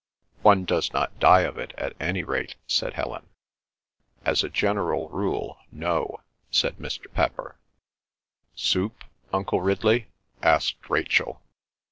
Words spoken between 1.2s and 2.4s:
of it, at any